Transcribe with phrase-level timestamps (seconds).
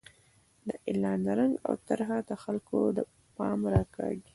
[0.67, 2.77] د اعلان رنګ او طرحه د خلکو
[3.37, 4.27] پام راکاږي.